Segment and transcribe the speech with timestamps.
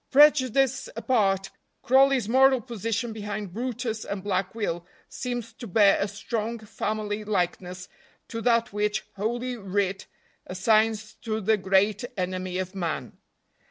[0.09, 1.51] Prejudice apart,
[1.83, 7.87] Crawley's moral position behind brutus and Black Will seems to bear a strong family likeness
[8.27, 10.07] to that which Holy Writ
[10.47, 13.19] assigns to the great enemy of man.